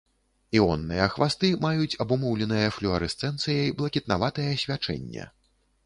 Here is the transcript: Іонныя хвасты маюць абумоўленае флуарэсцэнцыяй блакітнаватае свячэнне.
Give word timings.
Іонныя 0.59 1.05
хвасты 1.15 1.51
маюць 1.67 1.99
абумоўленае 2.05 2.65
флуарэсцэнцыяй 2.79 3.71
блакітнаватае 3.83 4.51
свячэнне. 4.65 5.33